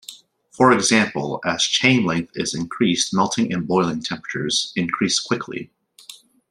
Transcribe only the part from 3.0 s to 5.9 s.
melting and boiling temperatures increase quickly.